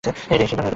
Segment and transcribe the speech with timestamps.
[0.33, 0.69] এটাই সেই কোণার বাড়ী।